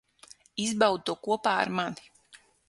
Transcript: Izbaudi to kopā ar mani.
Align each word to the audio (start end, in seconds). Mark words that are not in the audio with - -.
Izbaudi 0.63 1.05
to 1.09 1.15
kopā 1.27 1.53
ar 1.65 1.73
mani. 1.81 2.11